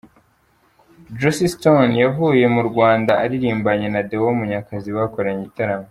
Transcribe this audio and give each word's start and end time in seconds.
Joss 1.19 1.37
Stone 1.53 1.93
yavuye 2.03 2.45
mu 2.55 2.61
Rwanda 2.69 3.11
aririmbanye 3.23 3.87
na 3.93 4.01
Deo 4.09 4.27
Munyakazi 4.39 4.89
bakoranye 4.97 5.39
igitaramo. 5.45 5.79